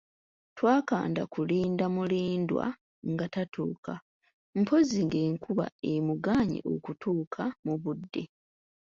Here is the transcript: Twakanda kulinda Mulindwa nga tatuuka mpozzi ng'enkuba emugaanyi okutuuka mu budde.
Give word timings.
Twakanda 0.57 1.21
kulinda 1.33 1.85
Mulindwa 1.95 2.65
nga 3.11 3.25
tatuuka 3.33 3.93
mpozzi 4.59 4.99
ng'enkuba 5.07 5.65
emugaanyi 5.93 6.59
okutuuka 6.73 7.43
mu 7.65 7.73
budde. 7.83 8.23